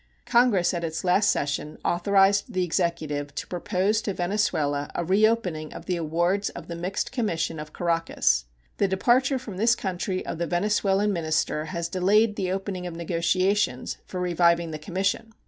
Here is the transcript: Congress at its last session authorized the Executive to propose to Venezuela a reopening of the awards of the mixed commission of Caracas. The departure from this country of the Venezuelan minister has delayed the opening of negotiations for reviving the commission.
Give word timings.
Congress 0.25 0.73
at 0.73 0.83
its 0.83 1.03
last 1.03 1.29
session 1.29 1.77
authorized 1.85 2.51
the 2.51 2.63
Executive 2.63 3.35
to 3.35 3.45
propose 3.45 4.01
to 4.01 4.15
Venezuela 4.15 4.89
a 4.95 5.05
reopening 5.05 5.71
of 5.75 5.85
the 5.85 5.95
awards 5.95 6.49
of 6.49 6.67
the 6.67 6.75
mixed 6.75 7.11
commission 7.11 7.59
of 7.59 7.71
Caracas. 7.71 8.45
The 8.77 8.87
departure 8.87 9.37
from 9.37 9.57
this 9.57 9.75
country 9.75 10.25
of 10.25 10.39
the 10.39 10.47
Venezuelan 10.47 11.13
minister 11.13 11.65
has 11.65 11.87
delayed 11.87 12.35
the 12.35 12.51
opening 12.51 12.87
of 12.87 12.95
negotiations 12.95 13.97
for 14.07 14.19
reviving 14.19 14.71
the 14.71 14.79
commission. 14.79 15.33